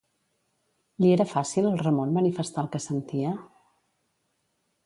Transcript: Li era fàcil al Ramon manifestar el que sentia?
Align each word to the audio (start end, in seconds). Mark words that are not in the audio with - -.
Li 1.03 1.11
era 1.17 1.27
fàcil 1.33 1.69
al 1.71 1.77
Ramon 1.83 2.17
manifestar 2.17 2.65
el 2.65 2.73
que 2.77 2.83
sentia? 2.89 3.35